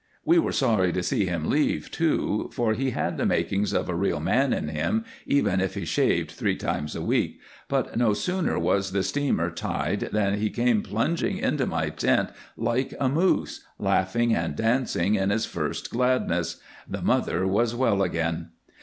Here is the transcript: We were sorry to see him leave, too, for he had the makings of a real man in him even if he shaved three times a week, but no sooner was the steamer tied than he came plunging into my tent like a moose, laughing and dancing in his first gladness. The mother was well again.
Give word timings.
We 0.25 0.39
were 0.39 0.51
sorry 0.51 0.91
to 0.93 1.03
see 1.03 1.25
him 1.27 1.47
leave, 1.47 1.91
too, 1.91 2.49
for 2.53 2.73
he 2.73 2.89
had 2.89 3.17
the 3.17 3.25
makings 3.27 3.71
of 3.71 3.87
a 3.87 3.93
real 3.93 4.19
man 4.19 4.51
in 4.51 4.67
him 4.69 5.05
even 5.27 5.61
if 5.61 5.75
he 5.75 5.85
shaved 5.85 6.31
three 6.31 6.55
times 6.55 6.95
a 6.95 7.03
week, 7.03 7.39
but 7.67 7.95
no 7.95 8.13
sooner 8.15 8.57
was 8.57 8.93
the 8.93 9.03
steamer 9.03 9.51
tied 9.51 10.09
than 10.11 10.39
he 10.39 10.49
came 10.49 10.81
plunging 10.81 11.37
into 11.37 11.67
my 11.67 11.89
tent 11.89 12.31
like 12.57 12.95
a 12.99 13.09
moose, 13.09 13.63
laughing 13.77 14.33
and 14.33 14.55
dancing 14.55 15.13
in 15.13 15.29
his 15.29 15.45
first 15.45 15.91
gladness. 15.91 16.59
The 16.89 17.03
mother 17.03 17.45
was 17.45 17.75
well 17.75 18.01
again. 18.01 18.49